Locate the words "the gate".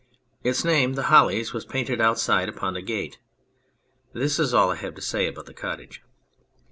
2.73-3.19